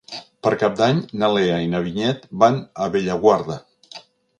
[0.45, 3.65] Per Cap d'Any na Lea i na Vinyet van a Bellaguarda.